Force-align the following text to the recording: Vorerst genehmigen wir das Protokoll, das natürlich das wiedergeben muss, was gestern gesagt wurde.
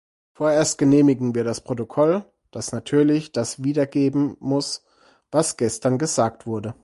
Vorerst 0.33 0.79
genehmigen 0.79 1.35
wir 1.35 1.43
das 1.43 1.61
Protokoll, 1.61 2.25
das 2.49 2.71
natürlich 2.71 3.33
das 3.33 3.61
wiedergeben 3.63 4.35
muss, 4.39 4.81
was 5.29 5.57
gestern 5.57 5.99
gesagt 5.99 6.47
wurde. 6.47 6.73